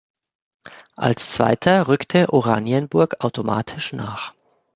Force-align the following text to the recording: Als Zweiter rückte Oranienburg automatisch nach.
Als 0.95 1.31
Zweiter 1.31 1.87
rückte 1.87 2.33
Oranienburg 2.33 3.17
automatisch 3.23 3.93
nach. 3.93 4.33